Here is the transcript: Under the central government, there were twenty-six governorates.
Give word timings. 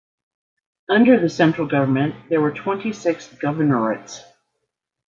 Under 0.89 1.19
the 1.19 1.29
central 1.29 1.67
government, 1.67 2.15
there 2.27 2.41
were 2.41 2.51
twenty-six 2.53 3.27
governorates. 3.35 4.21